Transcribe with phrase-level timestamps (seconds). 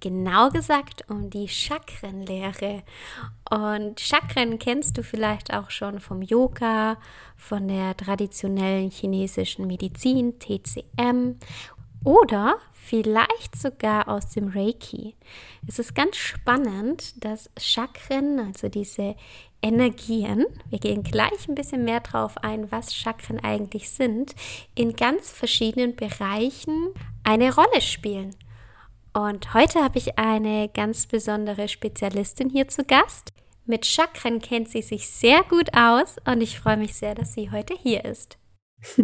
[0.00, 2.82] Genau gesagt um die Chakrenlehre.
[3.50, 6.98] Und Chakren kennst du vielleicht auch schon vom Yoga,
[7.36, 11.36] von der traditionellen chinesischen Medizin, TCM
[12.04, 15.14] oder vielleicht sogar aus dem Reiki.
[15.66, 19.16] Es ist ganz spannend, dass Chakren, also diese
[19.60, 24.34] Energien, wir gehen gleich ein bisschen mehr drauf ein, was Chakren eigentlich sind,
[24.74, 26.88] in ganz verschiedenen Bereichen
[27.24, 28.34] eine Rolle spielen.
[29.12, 33.32] Und heute habe ich eine ganz besondere Spezialistin hier zu Gast.
[33.64, 37.50] Mit Chakren kennt sie sich sehr gut aus und ich freue mich sehr, dass sie
[37.50, 38.38] heute hier ist.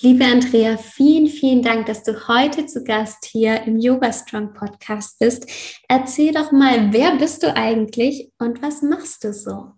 [0.00, 5.18] Liebe Andrea, vielen, vielen Dank, dass du heute zu Gast hier im Yoga Strong Podcast
[5.18, 5.48] bist.
[5.88, 9.72] Erzähl doch mal, wer bist du eigentlich und was machst du so?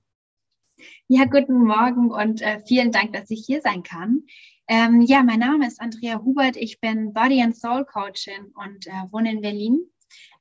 [1.06, 4.24] Ja, guten Morgen und äh, vielen Dank, dass ich hier sein kann.
[4.70, 6.56] Ähm, ja, mein Name ist Andrea Hubert.
[6.56, 9.80] Ich bin Body and Soul Coachin und äh, wohne in Berlin.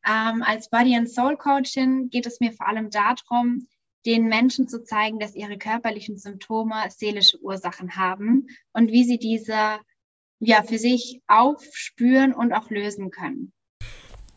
[0.06, 3.67] Ähm, als Body and Soul Coachin geht es mir vor allem darum,
[4.05, 9.80] den Menschen zu zeigen, dass ihre körperlichen Symptome seelische Ursachen haben und wie sie diese
[10.39, 13.53] ja für sich aufspüren und auch lösen können.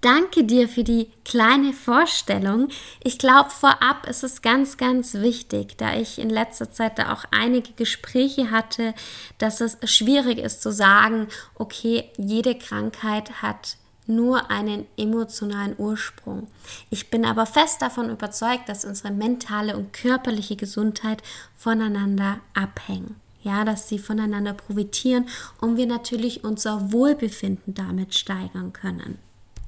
[0.00, 2.68] Danke dir für die kleine Vorstellung.
[3.04, 7.24] Ich glaube, vorab ist es ganz, ganz wichtig, da ich in letzter Zeit da auch
[7.30, 8.94] einige Gespräche hatte,
[9.36, 16.48] dass es schwierig ist zu sagen, okay, jede Krankheit hat nur einen emotionalen Ursprung.
[16.88, 21.22] Ich bin aber fest davon überzeugt, dass unsere mentale und körperliche Gesundheit
[21.56, 23.16] voneinander abhängen.
[23.42, 25.28] Ja, dass sie voneinander profitieren
[25.60, 29.18] und wir natürlich unser Wohlbefinden damit steigern können.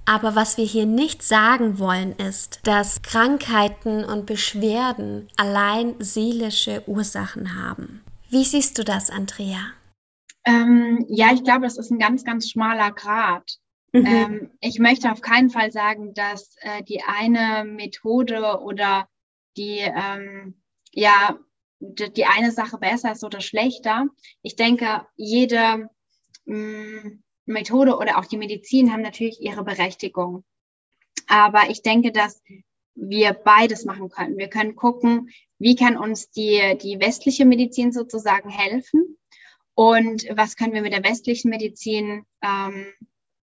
[0.05, 7.55] Aber was wir hier nicht sagen wollen, ist, dass Krankheiten und Beschwerden allein seelische Ursachen
[7.55, 8.03] haben.
[8.29, 9.73] Wie siehst du das, Andrea?
[10.45, 13.59] Ähm, ja, ich glaube, das ist ein ganz, ganz schmaler Grad.
[13.93, 14.07] Mhm.
[14.07, 19.09] Ähm, ich möchte auf keinen Fall sagen, dass äh, die eine Methode oder
[19.57, 21.39] die, ähm, ja,
[21.79, 24.07] die, die, eine Sache besser ist oder schlechter.
[24.41, 25.91] Ich denke, jede
[26.47, 30.45] mh, mm, Methode oder auch die Medizin haben natürlich ihre Berechtigung.
[31.27, 32.43] Aber ich denke, dass
[32.95, 34.37] wir beides machen können.
[34.37, 39.17] Wir können gucken, wie kann uns die, die westliche Medizin sozusagen helfen
[39.75, 42.87] und was können wir mit der westlichen Medizin ähm,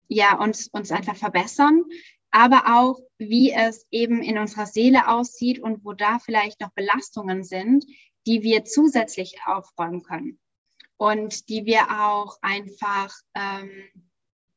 [0.08, 1.84] ja, uns, uns einfach verbessern,
[2.30, 7.42] aber auch, wie es eben in unserer Seele aussieht und wo da vielleicht noch Belastungen
[7.42, 7.86] sind,
[8.26, 10.38] die wir zusätzlich aufräumen können
[10.98, 13.70] und die wir auch einfach ähm,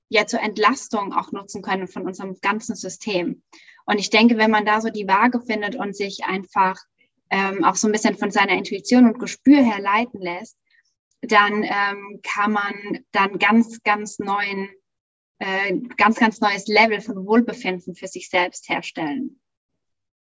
[0.09, 3.43] ja zur Entlastung auch nutzen können von unserem ganzen System.
[3.85, 6.77] Und ich denke, wenn man da so die Waage findet und sich einfach
[7.29, 10.57] ähm, auch so ein bisschen von seiner Intuition und Gespür her leiten lässt,
[11.21, 14.69] dann ähm, kann man dann ganz, ganz neuen
[15.41, 19.39] äh, ganz, ganz neues Level von Wohlbefinden für sich selbst herstellen.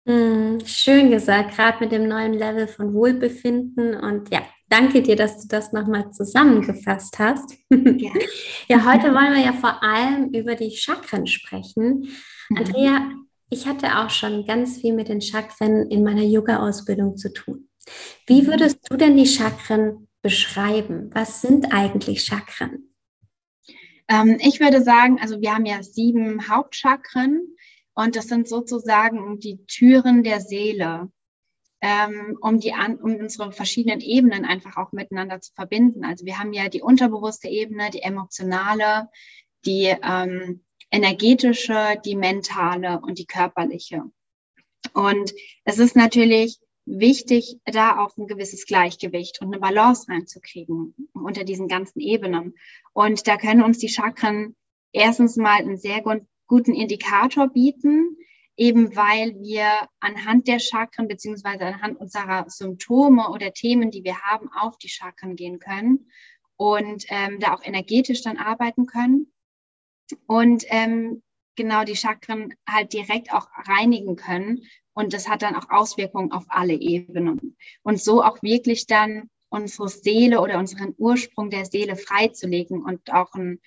[0.06, 3.96] Mm, schön gesagt, gerade mit dem neuen Level von Wohlbefinden.
[3.96, 4.42] Und ja,
[4.74, 7.56] danke dir, dass du das nochmal zusammengefasst hast.
[7.70, 8.12] Ja.
[8.68, 12.10] ja, heute wollen wir ja vor allem über die Chakren sprechen.
[12.50, 12.58] Mhm.
[12.58, 13.12] Andrea,
[13.52, 17.70] ich hatte auch schon ganz viel mit den Chakren in meiner Yoga-Ausbildung zu tun.
[18.26, 18.48] Wie mhm.
[18.48, 21.12] würdest du denn die Chakren beschreiben?
[21.14, 22.96] Was sind eigentlich Chakren?
[24.08, 27.56] Ähm, ich würde sagen, also wir haben ja sieben Hauptchakren
[27.94, 31.12] und das sind sozusagen die Türen der Seele,
[31.84, 36.06] ähm, um, die an, um unsere verschiedenen Ebenen einfach auch miteinander zu verbinden.
[36.06, 39.10] Also wir haben ja die unterbewusste Ebene, die emotionale,
[39.66, 44.04] die ähm, energetische, die mentale und die körperliche.
[44.94, 45.34] Und
[45.66, 51.68] es ist natürlich wichtig, da auch ein gewisses Gleichgewicht und eine Balance reinzukriegen unter diesen
[51.68, 52.56] ganzen Ebenen.
[52.94, 54.56] Und da können uns die Chakren
[54.94, 56.02] erstens mal einen sehr
[56.48, 58.16] guten Indikator bieten,
[58.56, 64.50] eben weil wir anhand der Chakren beziehungsweise anhand unserer Symptome oder Themen, die wir haben,
[64.52, 66.12] auf die Chakren gehen können
[66.56, 69.34] und ähm, da auch energetisch dann arbeiten können.
[70.28, 71.24] Und ähm,
[71.56, 74.62] genau die Chakren halt direkt auch reinigen können
[74.94, 77.58] und das hat dann auch Auswirkungen auf alle Ebenen.
[77.82, 83.34] Und so auch wirklich dann unsere Seele oder unseren Ursprung der Seele freizulegen und auch
[83.34, 83.60] ein,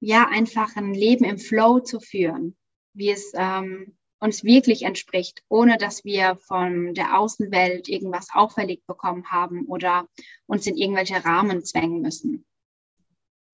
[0.00, 2.56] ja, einfach ein Leben im Flow zu führen,
[2.94, 9.30] wie es, ähm, uns wirklich entspricht, ohne dass wir von der Außenwelt irgendwas auferlegt bekommen
[9.30, 10.06] haben oder
[10.46, 12.44] uns in irgendwelche Rahmen zwängen müssen.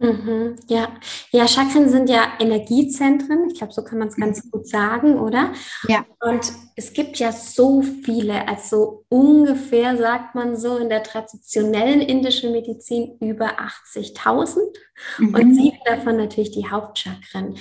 [0.00, 0.88] Mhm, ja.
[1.30, 3.48] ja, Chakren sind ja Energiezentren.
[3.48, 4.50] Ich glaube, so kann man es ganz mhm.
[4.50, 5.52] gut sagen, oder?
[5.88, 6.04] Ja.
[6.20, 12.52] Und es gibt ja so viele, also ungefähr sagt man so in der traditionellen indischen
[12.52, 14.58] Medizin über 80.000
[15.18, 15.34] mhm.
[15.34, 17.56] und sieben davon natürlich die Hauptchakren.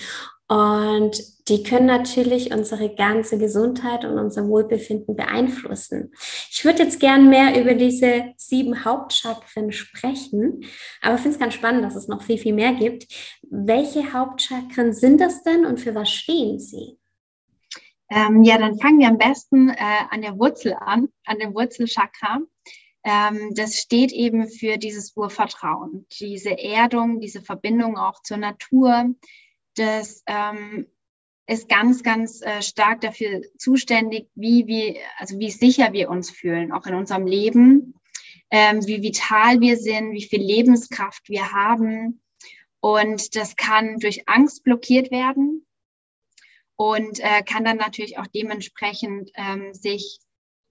[0.47, 6.13] Und die können natürlich unsere ganze Gesundheit und unser Wohlbefinden beeinflussen.
[6.49, 10.63] Ich würde jetzt gern mehr über diese sieben Hauptchakren sprechen,
[11.01, 13.07] aber ich finde es ganz spannend, dass es noch viel, viel mehr gibt.
[13.49, 16.97] Welche Hauptchakren sind das denn und für was stehen sie?
[18.09, 19.75] Ähm, ja, dann fangen wir am besten äh,
[20.09, 22.39] an der Wurzel an, an dem Wurzelchakra.
[23.03, 29.13] Ähm, das steht eben für dieses Urvertrauen, diese Erdung, diese Verbindung auch zur Natur,
[29.75, 30.87] das ähm,
[31.47, 36.71] ist ganz, ganz äh, stark dafür zuständig, wie wir, also wie sicher wir uns fühlen,
[36.71, 37.95] auch in unserem Leben,
[38.49, 42.21] ähm, wie vital wir sind, wie viel Lebenskraft wir haben.
[42.79, 45.65] Und das kann durch Angst blockiert werden
[46.75, 50.19] und äh, kann dann natürlich auch dementsprechend ähm, sich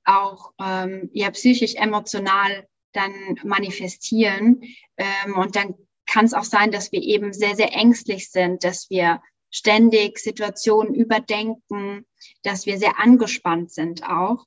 [0.05, 3.13] auch ähm, ja psychisch emotional dann
[3.45, 4.63] manifestieren
[4.97, 5.75] ähm, und dann
[6.07, 10.95] kann es auch sein, dass wir eben sehr, sehr ängstlich sind, dass wir ständig Situationen
[10.95, 12.07] überdenken,
[12.43, 14.47] dass wir sehr angespannt sind auch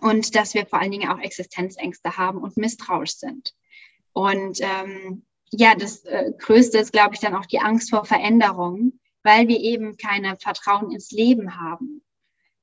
[0.00, 3.54] und dass wir vor allen Dingen auch Existenzängste haben und misstrauisch sind.
[4.12, 9.00] Und ähm, ja, das äh, Größte ist, glaube ich, dann auch die Angst vor Veränderung,
[9.22, 12.04] weil wir eben keine Vertrauen ins Leben haben,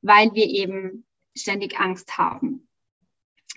[0.01, 1.05] weil wir eben
[1.35, 2.67] ständig Angst haben.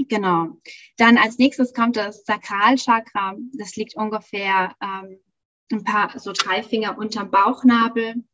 [0.08, 0.56] Genau.
[0.96, 3.36] Dann als nächstes kommt das Sakralchakra.
[3.52, 5.20] Das liegt ungefähr ähm,
[5.72, 8.24] ein paar, so drei Finger unterm Bauchnabel.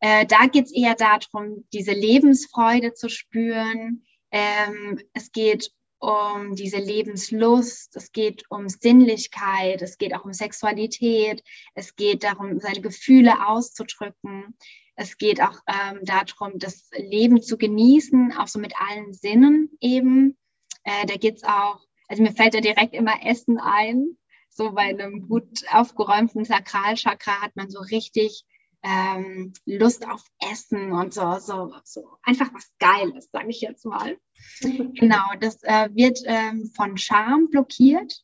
[0.00, 4.04] Äh, da geht es eher darum, diese Lebensfreude zu spüren.
[4.30, 11.44] Ähm, es geht um diese Lebenslust, es geht um Sinnlichkeit, es geht auch um Sexualität,
[11.74, 14.56] es geht darum, seine Gefühle auszudrücken.
[14.96, 20.36] Es geht auch ähm, darum, das Leben zu genießen, auch so mit allen Sinnen eben.
[20.82, 21.78] Äh, da geht's auch,
[22.08, 24.18] also mir fällt da direkt immer Essen ein.
[24.54, 28.44] So bei einem gut aufgeräumten Sakralchakra hat man so richtig
[28.82, 34.18] ähm, Lust auf Essen und so, so, so einfach was Geiles, sage ich jetzt mal.
[34.60, 38.22] genau, das äh, wird ähm, von Scham blockiert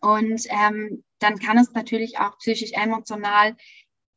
[0.00, 3.56] und ähm, dann kann es natürlich auch psychisch emotional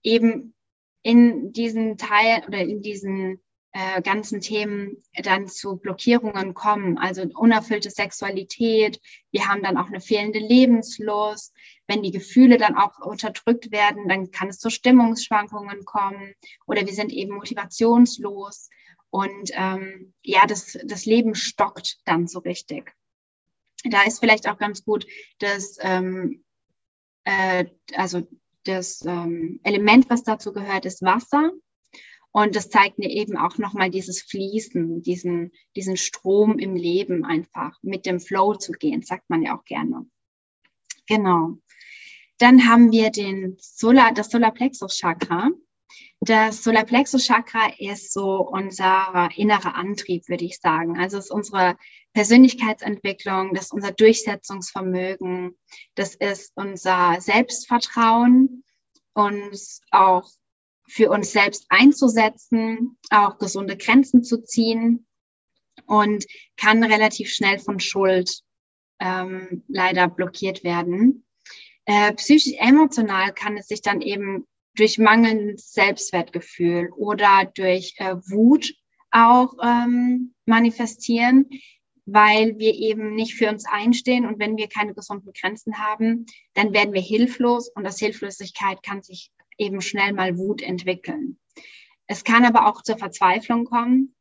[0.02, 0.56] eben
[1.04, 3.43] in diesen Teil oder in diesen
[3.74, 9.02] äh, ganzen Themen dann zu Blockierungen kommen, also unerfüllte Sexualität.
[9.32, 11.54] Wir haben dann auch eine fehlende Lebenslust.
[11.88, 16.34] Wenn die Gefühle dann auch unterdrückt werden, dann kann es zu Stimmungsschwankungen kommen
[16.66, 18.70] oder wir sind eben motivationslos
[19.10, 22.96] und ähm, ja, das, das Leben stockt dann so richtig.
[23.84, 25.06] Da ist vielleicht auch ganz gut,
[25.40, 26.44] dass ähm,
[27.24, 27.66] äh,
[27.96, 28.28] also
[28.64, 31.52] das ähm, Element, was dazu gehört, ist Wasser.
[32.36, 37.78] Und das zeigt mir eben auch nochmal dieses Fließen, diesen, diesen Strom im Leben einfach
[37.84, 40.08] mit dem Flow zu gehen, sagt man ja auch gerne.
[41.08, 41.60] Genau.
[42.40, 45.52] Dann haben wir den Solar, das Solarplexus Chakra.
[46.22, 50.98] Das Solarplexus Chakra ist so unser innerer Antrieb, würde ich sagen.
[50.98, 51.78] Also es ist unsere
[52.14, 55.56] Persönlichkeitsentwicklung, das ist unser Durchsetzungsvermögen,
[55.94, 58.64] das ist unser Selbstvertrauen
[59.14, 59.60] und
[59.92, 60.28] auch
[60.94, 65.08] für uns selbst einzusetzen, auch gesunde Grenzen zu ziehen
[65.88, 68.42] und kann relativ schnell von Schuld
[69.00, 71.26] ähm, leider blockiert werden.
[71.86, 74.46] Äh, Psychisch-emotional kann es sich dann eben
[74.76, 78.76] durch mangelndes Selbstwertgefühl oder durch äh, Wut
[79.10, 81.50] auch ähm, manifestieren,
[82.06, 86.72] weil wir eben nicht für uns einstehen und wenn wir keine gesunden Grenzen haben, dann
[86.72, 91.40] werden wir hilflos und aus Hilflosigkeit kann sich eben schnell mal Wut entwickeln.
[92.08, 94.16] Es kann aber auch zur Verzweiflung kommen.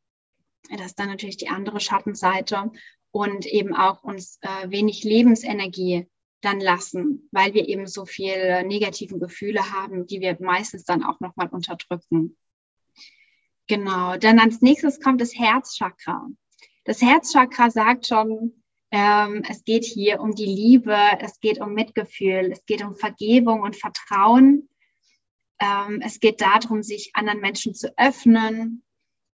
[0.71, 2.71] Das ist dann natürlich die andere Schattenseite
[3.11, 6.07] und eben auch uns äh, wenig Lebensenergie
[6.41, 11.21] dann lassen, weil wir eben so viel negativen Gefühle haben, die wir meistens dann auch
[11.21, 12.37] nochmal unterdrücken.
[13.69, 14.17] Genau.
[14.17, 16.29] Dann als nächstes kommt das Herzchakra.
[16.85, 22.51] Das Herzchakra sagt schon, ähm, es geht hier um die Liebe, es geht um Mitgefühl,
[22.53, 24.69] es geht um Vergebung und Vertrauen.
[25.63, 28.83] Ähm, es geht darum, sich anderen Menschen zu öffnen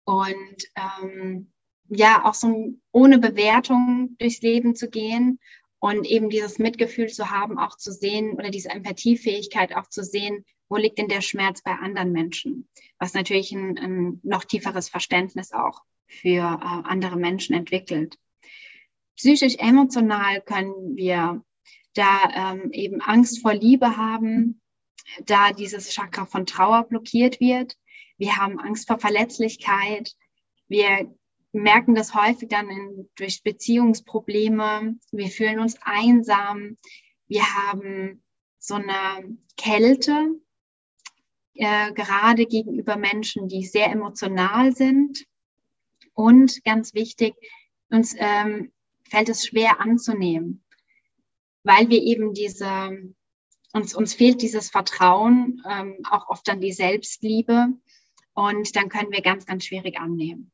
[0.05, 1.53] und ähm,
[1.89, 5.39] ja, auch so ohne Bewertung durchs Leben zu gehen
[5.81, 10.47] und eben dieses Mitgefühl zu haben, auch zu sehen oder diese Empathiefähigkeit auch zu sehen,
[10.71, 15.53] wo liegt denn der Schmerz bei anderen Menschen, was natürlich ein, ein noch tieferes Verständnis
[15.53, 18.17] auch für äh, andere Menschen entwickelt.
[19.17, 21.45] Psychisch emotional können wir
[21.93, 24.63] da ähm, eben Angst vor Liebe haben,
[25.27, 27.77] da dieses Chakra von Trauer blockiert wird.
[28.17, 30.15] Wir haben Angst vor Verletzlichkeit.
[30.69, 31.13] Wir
[31.53, 34.97] merken das häufig dann in, durch Beziehungsprobleme.
[35.13, 36.77] Wir fühlen uns einsam.
[37.29, 38.23] Wir haben
[38.59, 40.41] so eine Kälte,
[41.55, 45.27] äh, gerade gegenüber Menschen, die sehr emotional sind.
[46.13, 47.35] Und ganz wichtig,
[47.91, 48.73] uns ähm,
[49.09, 50.65] fällt es schwer anzunehmen,
[51.63, 53.15] weil wir eben diese,
[53.75, 57.69] uns, uns fehlt dieses Vertrauen, ähm, auch oft an die Selbstliebe.
[58.33, 60.53] Und dann können wir ganz, ganz schwierig annehmen.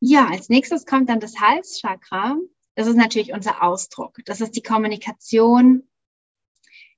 [0.00, 2.36] Ja, als nächstes kommt dann das Halschakra.
[2.74, 4.18] Das ist natürlich unser Ausdruck.
[4.24, 5.88] Das ist die Kommunikation.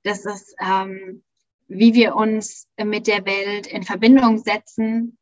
[0.02, 1.25] Das ist, ähm,
[1.69, 5.19] wie wir uns mit der Welt in Verbindung setzen,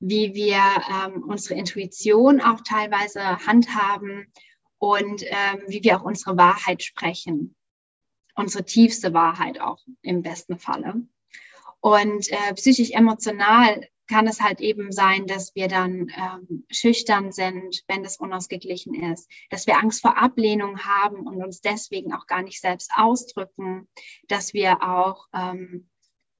[0.00, 4.32] wie wir ähm, unsere Intuition auch teilweise handhaben
[4.78, 7.56] und ähm, wie wir auch unsere Wahrheit sprechen.
[8.36, 11.02] Unsere tiefste Wahrheit auch im besten Falle.
[11.80, 18.02] Und äh, psychisch-emotional kann es halt eben sein, dass wir dann ähm, schüchtern sind, wenn
[18.02, 22.60] das unausgeglichen ist, dass wir Angst vor Ablehnung haben und uns deswegen auch gar nicht
[22.60, 23.88] selbst ausdrücken,
[24.28, 25.88] dass wir auch ähm,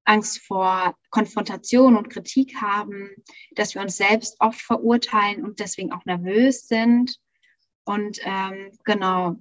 [0.04, 3.10] Angst vor Konfrontation und Kritik haben,
[3.52, 7.18] dass wir uns selbst oft verurteilen und deswegen auch nervös sind
[7.84, 9.36] und ähm, genau,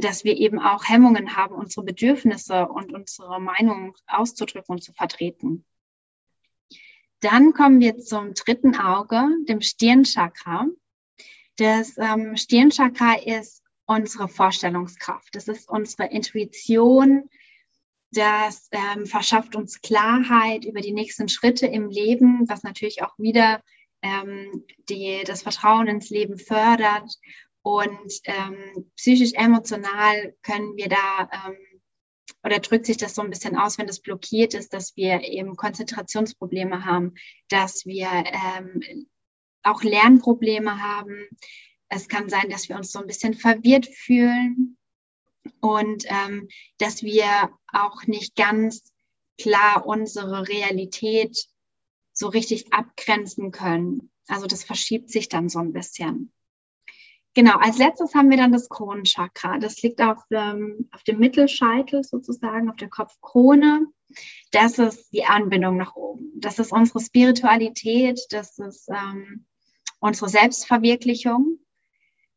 [0.00, 5.64] dass wir eben auch Hemmungen haben, unsere Bedürfnisse und unsere Meinung auszudrücken und zu vertreten.
[7.20, 10.66] Dann kommen wir zum dritten Auge, dem Stirnchakra.
[11.56, 15.34] Das ähm, Stirnchakra ist unsere Vorstellungskraft.
[15.34, 17.28] Das ist unsere Intuition.
[18.12, 23.62] Das ähm, verschafft uns Klarheit über die nächsten Schritte im Leben, was natürlich auch wieder
[24.02, 27.18] ähm, die, das Vertrauen ins Leben fördert.
[27.62, 31.56] Und ähm, psychisch-emotional können wir da ähm,
[32.44, 35.56] oder drückt sich das so ein bisschen aus, wenn das blockiert ist, dass wir eben
[35.56, 37.14] Konzentrationsprobleme haben,
[37.48, 39.06] dass wir ähm,
[39.62, 41.28] auch Lernprobleme haben.
[41.88, 44.76] Es kann sein, dass wir uns so ein bisschen verwirrt fühlen
[45.60, 46.48] und ähm,
[46.78, 48.92] dass wir auch nicht ganz
[49.38, 51.46] klar unsere Realität
[52.12, 54.10] so richtig abgrenzen können.
[54.26, 56.32] Also das verschiebt sich dann so ein bisschen.
[57.34, 59.58] Genau, als letztes haben wir dann das Kronenchakra.
[59.58, 63.86] Das liegt auf, ähm, auf dem Mittelscheitel sozusagen, auf der Kopfkrone.
[64.50, 66.32] Das ist die Anbindung nach oben.
[66.36, 69.46] Das ist unsere Spiritualität, das ist ähm,
[70.00, 71.58] unsere Selbstverwirklichung.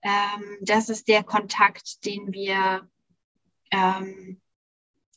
[0.04, 2.90] Ähm, das ist der Kontakt, den wir
[3.72, 4.42] ähm,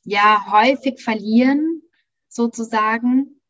[0.05, 1.83] ja häufig verlieren,
[2.29, 3.41] sozusagen.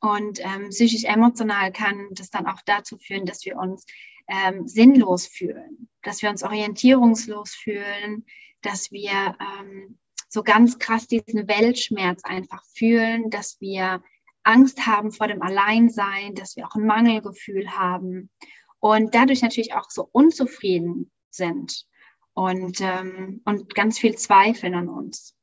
[0.00, 3.84] Und ähm, psychisch-emotional kann das dann auch dazu führen, dass wir uns
[4.28, 8.26] ähm, sinnlos fühlen, dass wir uns orientierungslos fühlen,
[8.62, 14.02] dass wir ähm, so ganz krass diesen Weltschmerz einfach fühlen, dass wir
[14.42, 18.30] Angst haben vor dem Alleinsein, dass wir auch ein Mangelgefühl haben
[18.80, 21.86] und dadurch natürlich auch so unzufrieden sind
[22.34, 25.34] und, ähm, und ganz viel Zweifeln an uns.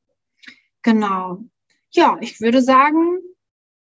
[0.82, 1.44] Genau.
[1.90, 3.18] Ja, ich würde sagen,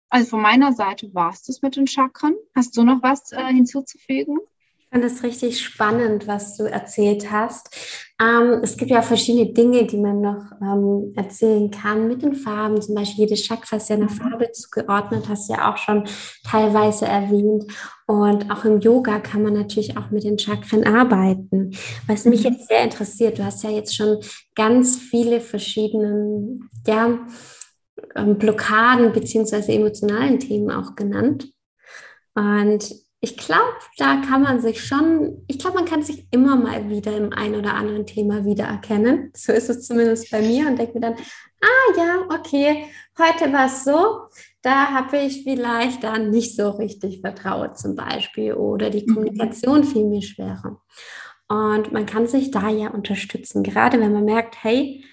[0.08, 2.34] also von meiner Seite war es das mit den Chakren.
[2.54, 4.38] Hast du noch was äh, hinzuzufügen?
[4.92, 7.74] Ich finde es richtig spannend, was du erzählt hast.
[8.20, 12.82] Ähm, es gibt ja verschiedene Dinge, die man noch ähm, erzählen kann mit den Farben.
[12.82, 14.16] Zum Beispiel jedes Chakra ist ja einer mhm.
[14.16, 16.04] Farbe zugeordnet, hast du ja auch schon
[16.46, 17.64] teilweise erwähnt.
[18.06, 21.74] Und auch im Yoga kann man natürlich auch mit den Chakren arbeiten.
[22.06, 22.52] Was mich mhm.
[22.52, 24.18] jetzt sehr interessiert, du hast ja jetzt schon
[24.54, 27.18] ganz viele verschiedene ja,
[28.14, 31.50] ähm, Blockaden beziehungsweise emotionalen Themen auch genannt.
[32.34, 32.92] Und
[33.24, 37.16] ich glaube, da kann man sich schon, ich glaube, man kann sich immer mal wieder
[37.16, 39.30] im einen oder anderen Thema wiedererkennen.
[39.36, 42.84] So ist es zumindest bei mir und denke mir dann, ah ja, okay,
[43.16, 44.22] heute war es so,
[44.60, 49.14] da habe ich vielleicht dann nicht so richtig vertraut zum Beispiel oder die mhm.
[49.14, 50.82] Kommunikation fiel mir schwerer.
[51.46, 55.04] Und man kann sich da ja unterstützen, gerade wenn man merkt, hey,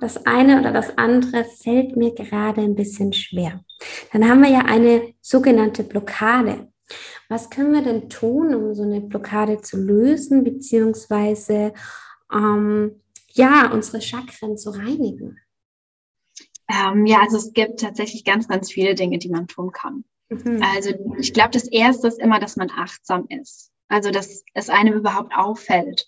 [0.00, 3.64] das eine oder das andere fällt mir gerade ein bisschen schwer.
[4.12, 6.68] Dann haben wir ja eine sogenannte Blockade.
[7.28, 11.72] Was können wir denn tun, um so eine Blockade zu lösen, beziehungsweise
[12.32, 15.38] ähm, ja, unsere Chakren zu reinigen?
[16.68, 20.04] Ähm, ja, also es gibt tatsächlich ganz, ganz viele Dinge, die man tun kann.
[20.28, 20.62] Mhm.
[20.62, 23.72] Also ich glaube, das Erste ist immer, dass man achtsam ist.
[23.88, 26.06] Also dass es einem überhaupt auffällt,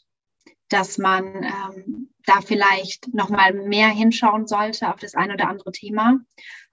[0.69, 6.21] dass man ähm, da vielleicht nochmal mehr hinschauen sollte auf das ein oder andere Thema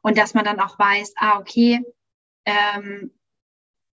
[0.01, 1.81] und dass man dann auch weiß, ah, okay,
[2.45, 3.11] ähm,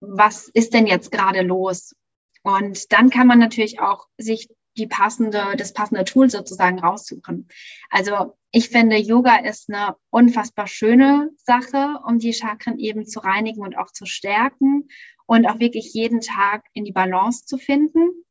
[0.00, 1.94] was ist denn jetzt gerade los?
[2.42, 7.48] Und dann kann man natürlich auch sich die passende, das passende Tool sozusagen raussuchen.
[7.90, 13.62] Also ich finde, Yoga ist eine unfassbar schöne Sache, um die Chakren eben zu reinigen
[13.62, 14.88] und auch zu stärken
[15.26, 18.24] und auch wirklich jeden Tag in die Balance zu finden.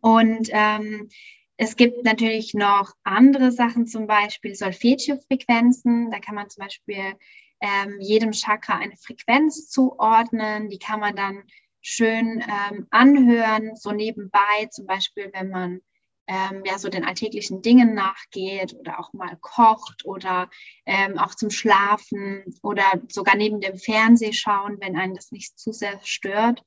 [0.00, 1.08] Und ähm,
[1.56, 6.10] es gibt natürlich noch andere Sachen, zum Beispiel Solfeggio-Frequenzen.
[6.10, 7.14] Da kann man zum Beispiel
[7.60, 10.68] ähm, jedem Chakra eine Frequenz zuordnen.
[10.70, 11.42] Die kann man dann
[11.80, 15.80] schön ähm, anhören, so nebenbei, zum Beispiel, wenn man
[16.28, 20.50] ähm, ja so den alltäglichen Dingen nachgeht oder auch mal kocht oder
[20.84, 25.72] ähm, auch zum Schlafen oder sogar neben dem Fernseh schauen, wenn einen das nicht zu
[25.72, 26.62] sehr stört.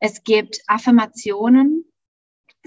[0.00, 1.84] Es gibt Affirmationen.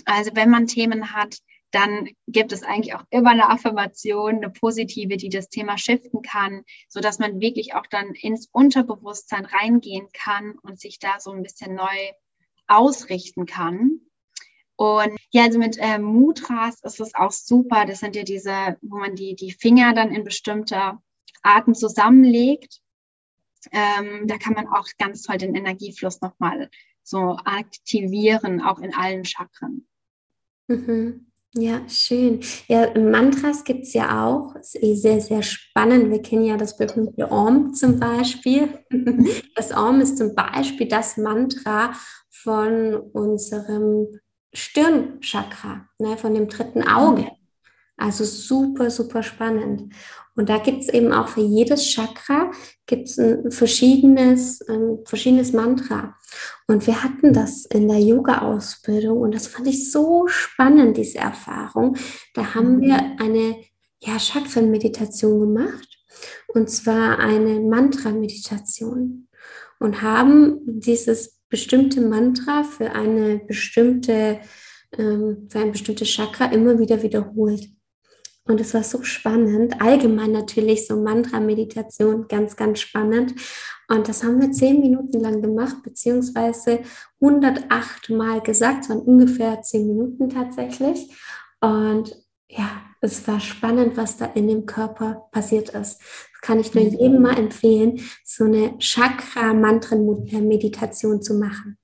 [0.05, 1.37] Also wenn man Themen hat,
[1.73, 6.63] dann gibt es eigentlich auch immer eine Affirmation, eine positive, die das Thema shiften kann,
[6.87, 11.41] so dass man wirklich auch dann ins Unterbewusstsein reingehen kann und sich da so ein
[11.41, 12.11] bisschen neu
[12.67, 14.01] ausrichten kann.
[14.75, 17.85] Und ja, also mit äh, Mudras ist es auch super.
[17.85, 21.01] Das sind ja diese, wo man die, die Finger dann in bestimmter
[21.41, 22.81] Arten zusammenlegt.
[23.71, 26.69] Ähm, da kann man auch ganz toll den Energiefluss nochmal
[27.01, 29.87] so aktivieren, auch in allen Chakren.
[30.67, 31.32] Mhm.
[31.55, 32.39] Ja, schön.
[32.67, 34.55] Ja, Mantras gibt es ja auch.
[34.55, 36.09] Ist eh sehr, sehr spannend.
[36.09, 38.69] Wir kennen ja das berühmte Om zum Beispiel.
[39.55, 41.93] Das Om ist zum Beispiel das Mantra
[42.31, 44.07] von unserem
[44.51, 47.31] Stirnchakra, ne, von dem dritten Auge.
[47.97, 49.93] Also super, super spannend.
[50.35, 52.51] Und da gibt es eben auch für jedes Chakra
[52.87, 56.15] gibt's ein verschiedenes, ein verschiedenes Mantra.
[56.67, 61.95] Und wir hatten das in der Yoga-Ausbildung und das fand ich so spannend, diese Erfahrung.
[62.33, 63.15] Da haben wir mhm.
[63.19, 63.55] eine
[63.99, 65.87] ja, Chakren-Meditation gemacht
[66.47, 69.27] und zwar eine Mantra-Meditation
[69.79, 74.39] und haben dieses bestimmte Mantra für eine bestimmte
[74.97, 77.67] ähm, für ein bestimmtes Chakra immer wieder wiederholt.
[78.45, 79.81] Und es war so spannend.
[79.81, 83.35] Allgemein natürlich so Mantra-Meditation, ganz, ganz spannend.
[83.87, 86.81] Und das haben wir zehn Minuten lang gemacht, beziehungsweise
[87.21, 91.09] 108 Mal gesagt, es waren ungefähr zehn Minuten tatsächlich.
[91.61, 96.01] Und ja, es war spannend, was da in dem Körper passiert ist.
[96.01, 101.77] Das kann ich nur jedem mal empfehlen, so eine Chakra-Mantren-Meditation zu machen.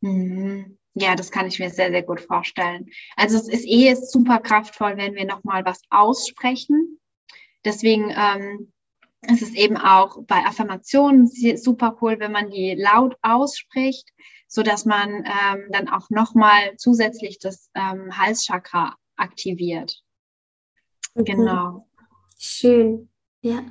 [0.00, 0.76] Mhm.
[1.00, 2.90] Ja, das kann ich mir sehr, sehr gut vorstellen.
[3.16, 7.00] Also es ist eh super kraftvoll, wenn wir nochmal was aussprechen.
[7.64, 8.72] Deswegen ähm,
[9.22, 14.10] ist es eben auch bei Affirmationen super cool, wenn man die laut ausspricht,
[14.46, 20.02] so dass man ähm, dann auch nochmal zusätzlich das ähm, Halschakra aktiviert.
[21.14, 21.24] Mhm.
[21.24, 21.88] Genau.
[22.38, 23.08] Schön,
[23.40, 23.62] ja.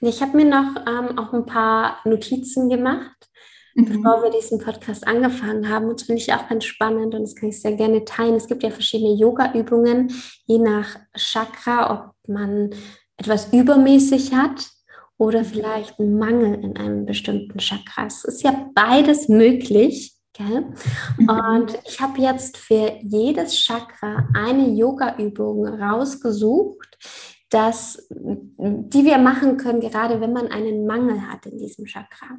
[0.00, 3.25] Ich habe mir noch ähm, auch ein paar Notizen gemacht.
[3.84, 5.86] Bevor wir diesen Podcast angefangen haben.
[5.86, 8.34] Und das finde ich auch ganz spannend und das kann ich sehr gerne teilen.
[8.34, 10.12] Es gibt ja verschiedene Yoga-Übungen,
[10.46, 12.70] je nach Chakra, ob man
[13.18, 14.68] etwas übermäßig hat
[15.18, 18.06] oder vielleicht einen Mangel in einem bestimmten Chakra.
[18.06, 20.14] Es ist ja beides möglich.
[20.32, 20.66] Gell?
[21.18, 21.28] Mhm.
[21.28, 26.98] Und ich habe jetzt für jedes Chakra eine Yoga-Übung rausgesucht,
[27.48, 32.36] dass, die wir machen können, gerade wenn man einen Mangel hat in diesem Chakra.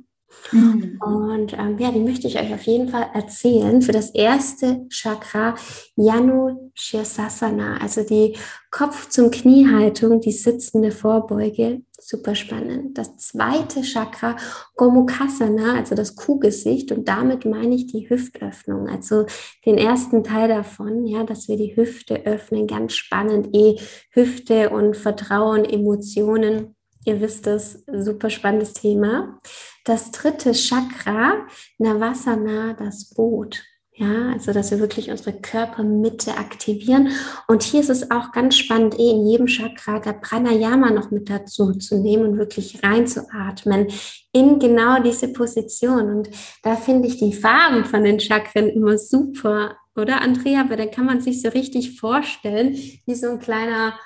[0.51, 3.81] Und ähm, ja, die möchte ich euch auf jeden Fall erzählen.
[3.81, 5.55] Für das erste Chakra
[5.95, 8.37] Yanu Shirsasana, also die
[8.71, 11.81] Kopf zum Kniehaltung, die sitzende Vorbeuge.
[11.99, 12.97] Super spannend.
[12.97, 14.37] Das zweite Chakra
[14.75, 16.91] Gomukhasana, also das Kuhgesicht.
[16.91, 19.25] Und damit meine ich die Hüftöffnung, also
[19.65, 22.67] den ersten Teil davon, ja, dass wir die Hüfte öffnen.
[22.67, 23.77] Ganz spannend, eh
[24.11, 26.76] Hüfte und Vertrauen, Emotionen
[27.07, 29.39] Ihr wisst es, super spannendes Thema.
[29.85, 33.63] Das dritte Chakra, Navasana, das Boot.
[33.93, 37.09] Ja, also dass wir wirklich unsere Körpermitte aktivieren.
[37.47, 41.29] Und hier ist es auch ganz spannend, eh in jedem Chakra der Pranayama noch mit
[41.29, 43.87] dazu zu nehmen und wirklich reinzuatmen
[44.33, 46.09] in genau diese Position.
[46.13, 46.29] Und
[46.61, 50.69] da finde ich die Farben von den Chakren immer super, oder Andrea?
[50.69, 53.97] Weil da kann man sich so richtig vorstellen, wie so ein kleiner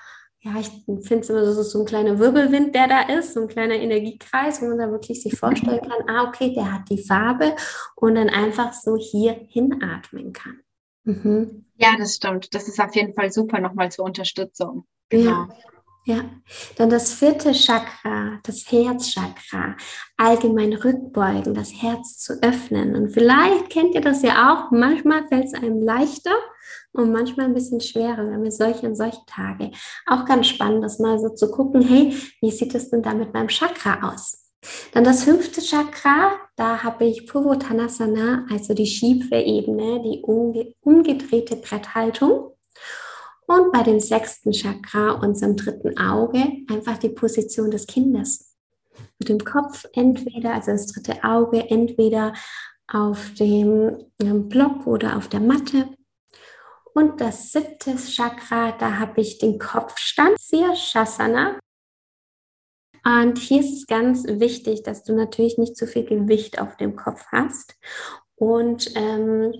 [0.44, 0.70] ja, ich
[1.08, 4.62] finde es immer so, so ein kleiner Wirbelwind, der da ist, so ein kleiner Energiekreis,
[4.62, 7.56] wo man da wirklich sich vorstellen kann, ah, okay, der hat die Farbe
[7.96, 10.60] und dann einfach so hier hinatmen kann.
[11.04, 11.66] Mhm.
[11.76, 12.54] Ja, das stimmt.
[12.56, 14.86] Das ist auf jeden Fall super nochmal zur Unterstützung.
[15.10, 15.30] Genau.
[15.32, 15.50] Ja.
[16.04, 16.24] Ja,
[16.78, 19.76] dann das vierte Chakra, das Herzchakra,
[20.18, 22.96] allgemein rückbeugen, das Herz zu öffnen.
[22.96, 26.34] Und vielleicht kennt ihr das ja auch, manchmal fällt es einem leichter
[26.94, 29.72] und manchmal ein bisschen schwerer, wenn wir solche und solche Tage.
[30.06, 33.34] Auch ganz spannend, das mal so zu gucken, hey, wie sieht es denn da mit
[33.34, 34.42] meinem Chakra aus?
[34.94, 41.56] Dann das fünfte Chakra, da habe ich Purvottanasana, also die schiefe Ebene, die umge umgedrehte
[41.56, 42.52] Bretthaltung.
[43.48, 48.56] Und bei dem sechsten Chakra, unserem dritten Auge, einfach die Position des Kindes.
[49.20, 52.34] Mit dem Kopf entweder, also das dritte Auge, entweder
[52.88, 55.90] auf dem ähm, Block oder auf der Matte.
[56.94, 61.60] Und das siebte Chakra, da habe ich den Kopfstand, Sirsasana.
[63.04, 66.96] Und hier ist es ganz wichtig, dass du natürlich nicht zu viel Gewicht auf dem
[66.96, 67.76] Kopf hast.
[68.36, 69.54] Und ähm,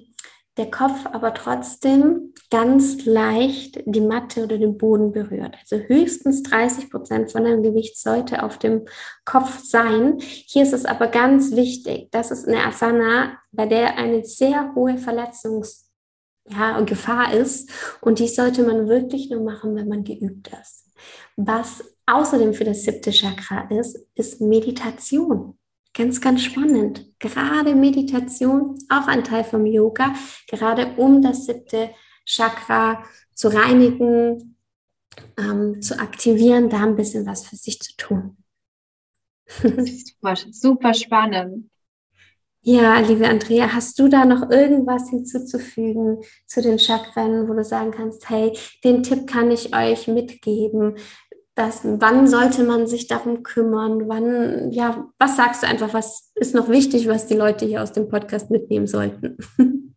[0.58, 5.56] der Kopf aber trotzdem ganz leicht die Matte oder den Boden berührt.
[5.62, 8.86] Also höchstens 30 Prozent von deinem Gewicht sollte auf dem
[9.24, 10.18] Kopf sein.
[10.20, 14.98] Hier ist es aber ganz wichtig, das ist eine Asana, bei der eine sehr hohe
[14.98, 15.81] Verletzungsgefahr
[16.54, 16.78] ja,
[17.32, 20.90] ist und die sollte man wirklich nur machen, wenn man geübt ist.
[21.36, 25.58] Was außerdem für das siebte Chakra ist, ist Meditation.
[25.94, 27.06] Ganz, ganz spannend.
[27.20, 30.14] Gerade Meditation, auch ein Teil vom Yoga,
[30.48, 31.92] gerade um das siebte
[32.26, 34.58] Chakra zu reinigen,
[35.38, 38.38] ähm, zu aktivieren, da ein bisschen was für sich zu tun.
[39.48, 41.71] super, super spannend.
[42.64, 47.90] Ja, liebe Andrea, hast du da noch irgendwas hinzuzufügen zu den Chakren, wo du sagen
[47.90, 50.96] kannst, hey, den Tipp kann ich euch mitgeben,
[51.56, 54.08] das, wann sollte man sich darum kümmern?
[54.08, 57.92] Wann, ja, was sagst du einfach, was ist noch wichtig, was die Leute hier aus
[57.92, 59.38] dem Podcast mitnehmen sollten?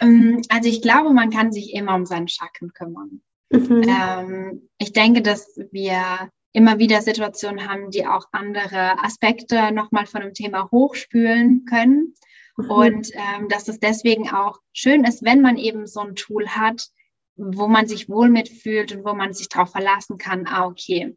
[0.00, 3.20] Ähm, also ich glaube, man kann sich immer um seinen Schatten kümmern.
[3.50, 3.82] Mhm.
[3.88, 10.22] Ähm, ich denke, dass wir immer wieder Situationen haben, die auch andere Aspekte nochmal von
[10.22, 12.14] dem Thema hochspülen können.
[12.56, 12.70] Mhm.
[12.70, 16.88] Und ähm, dass es deswegen auch schön ist, wenn man eben so ein Tool hat,
[17.36, 21.16] wo man sich wohl mitfühlt und wo man sich darauf verlassen kann, ah, okay,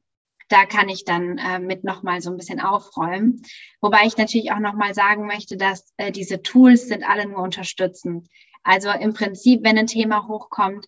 [0.49, 3.41] da kann ich dann äh, mit nochmal so ein bisschen aufräumen.
[3.79, 8.27] Wobei ich natürlich auch nochmal sagen möchte, dass äh, diese Tools sind alle nur unterstützend.
[8.63, 10.85] Also im Prinzip, wenn ein Thema hochkommt,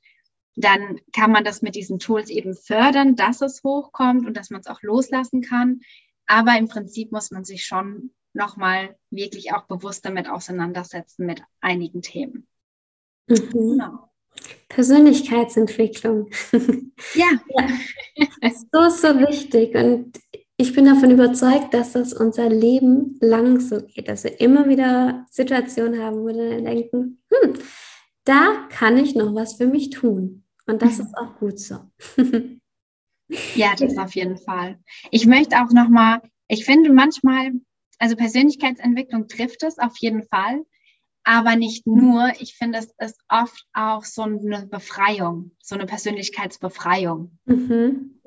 [0.56, 4.62] dann kann man das mit diesen Tools eben fördern, dass es hochkommt und dass man
[4.62, 5.82] es auch loslassen kann.
[6.26, 12.02] Aber im Prinzip muss man sich schon nochmal wirklich auch bewusst damit auseinandersetzen mit einigen
[12.02, 12.48] Themen.
[13.28, 13.50] Mhm.
[13.52, 14.10] Genau.
[14.70, 16.30] Persönlichkeitsentwicklung.
[17.16, 17.28] Ja.
[17.56, 18.50] ja.
[18.72, 19.76] So, so wichtig.
[19.76, 20.18] Und
[20.58, 25.26] ich bin davon überzeugt, dass das unser Leben lang so geht, dass wir immer wieder
[25.30, 27.54] Situationen haben, wo wir denken, hm,
[28.24, 30.43] da kann ich noch was für mich tun.
[30.66, 31.80] Und das ist auch gut so.
[33.56, 34.80] Ja, das auf jeden Fall.
[35.10, 37.52] Ich möchte auch noch mal, ich finde manchmal,
[37.98, 40.64] also Persönlichkeitsentwicklung trifft es auf jeden Fall,
[41.24, 42.32] aber nicht nur.
[42.40, 47.38] Ich finde, es ist oft auch so eine Befreiung, so eine Persönlichkeitsbefreiung.
[47.46, 48.20] Mhm.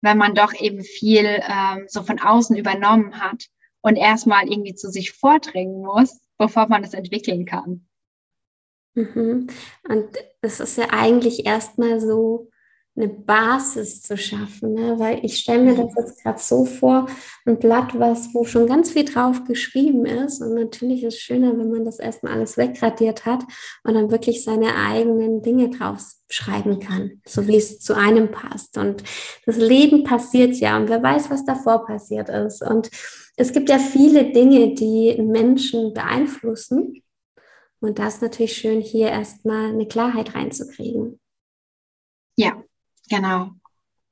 [0.00, 3.46] Wenn man doch eben viel ähm, so von außen übernommen hat
[3.82, 7.86] und erstmal irgendwie zu sich vordringen muss, bevor man es entwickeln kann.
[8.94, 9.46] Mhm.
[9.88, 10.08] Und
[10.40, 12.50] es ist ja eigentlich erstmal so
[12.96, 14.98] eine Basis zu schaffen, ne?
[14.98, 17.06] weil ich stelle mir das jetzt gerade so vor,
[17.46, 20.42] ein Blatt, was, wo schon ganz viel drauf geschrieben ist.
[20.42, 23.44] Und natürlich ist es schöner, wenn man das erstmal alles wegradiert hat
[23.84, 28.76] und dann wirklich seine eigenen Dinge drauf schreiben kann, so wie es zu einem passt.
[28.76, 29.04] Und
[29.46, 32.62] das Leben passiert ja und wer weiß, was davor passiert ist.
[32.62, 32.90] Und
[33.36, 37.02] es gibt ja viele Dinge, die Menschen beeinflussen
[37.80, 41.18] und das ist natürlich schön, hier erstmal eine Klarheit reinzukriegen.
[42.36, 42.62] Ja,
[43.10, 43.50] Genau.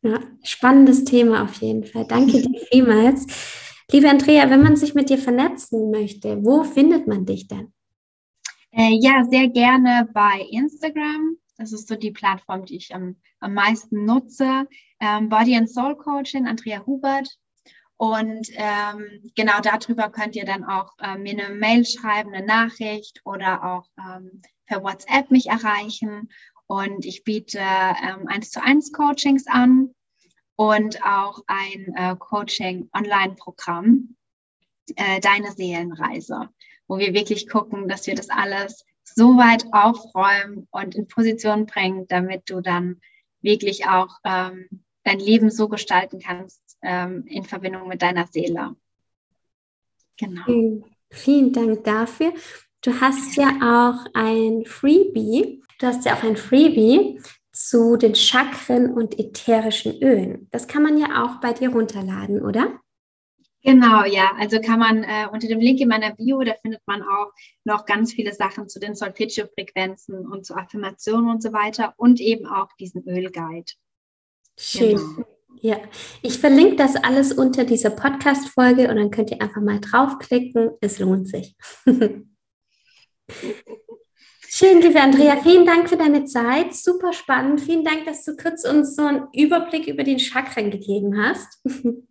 [0.03, 2.05] Ja, spannendes Thema auf jeden Fall.
[2.07, 3.27] Danke dir vielmals.
[3.91, 7.73] Liebe Andrea, wenn man sich mit dir vernetzen möchte, wo findet man dich denn?
[8.73, 11.37] Äh, ja, sehr gerne bei Instagram.
[11.57, 14.69] Das ist so die Plattform, die ich am, am meisten nutze.
[15.01, 17.29] Ähm, Body and Soul Coaching, Andrea Hubert.
[17.99, 23.21] Und ähm, genau darüber könnt ihr dann auch äh, mir eine Mail schreiben, eine Nachricht
[23.25, 26.31] oder auch ähm, per WhatsApp mich erreichen.
[26.69, 29.93] Und ich biete ähm, 1 zu 1 Coachings an
[30.55, 34.15] und auch ein äh, Coaching-Online-Programm,
[34.95, 36.51] äh, Deine Seelenreise,
[36.87, 42.07] wo wir wirklich gucken, dass wir das alles so weit aufräumen und in Position bringen,
[42.07, 43.01] damit du dann
[43.41, 48.77] wirklich auch ähm, dein Leben so gestalten kannst ähm, in Verbindung mit deiner Seele.
[50.17, 50.43] Genau.
[50.45, 52.33] Vielen, vielen Dank dafür.
[52.83, 57.21] Du hast ja auch ein Freebie Du hast ja auch ein Freebie
[57.53, 60.49] zu den Chakren und ätherischen Ölen.
[60.51, 62.81] Das kann man ja auch bei dir runterladen, oder?
[63.63, 64.33] Genau, ja.
[64.39, 67.33] Also kann man äh, unter dem Link in meiner Bio, da findet man auch
[67.65, 72.47] noch ganz viele Sachen zu den Solfeggio-Frequenzen und zu Affirmationen und so weiter und eben
[72.47, 73.73] auch diesen Ölguide.
[74.59, 74.97] Schön.
[74.97, 75.27] Genau.
[75.61, 75.79] Ja,
[76.23, 80.71] ich verlinke das alles unter dieser Podcast-Folge und dann könnt ihr einfach mal draufklicken.
[80.81, 81.57] Es lohnt sich.
[84.51, 86.75] Schön, liebe Andrea, vielen Dank für deine Zeit.
[86.75, 87.61] Super spannend.
[87.61, 91.63] Vielen Dank, dass du kurz uns so einen Überblick über den Chakren gegeben hast.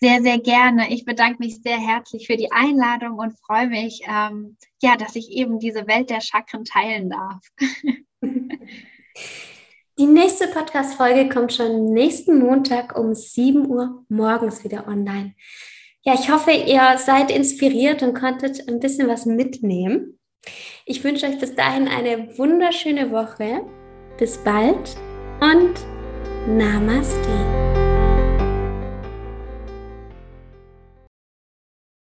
[0.00, 0.92] Sehr, sehr gerne.
[0.92, 5.30] Ich bedanke mich sehr herzlich für die Einladung und freue mich, ähm, ja, dass ich
[5.30, 7.38] eben diese Welt der Chakren teilen darf.
[10.02, 15.36] Die nächste Podcast-Folge kommt schon nächsten Montag um 7 Uhr morgens wieder online.
[16.02, 20.18] Ja, ich hoffe, ihr seid inspiriert und konntet ein bisschen was mitnehmen.
[20.86, 23.60] Ich wünsche euch bis dahin eine wunderschöne Woche.
[24.18, 24.96] Bis bald
[25.40, 25.74] und
[26.48, 27.71] Namaste.